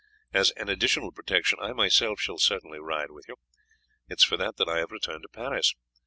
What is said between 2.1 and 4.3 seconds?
shall certainly ride with you. It is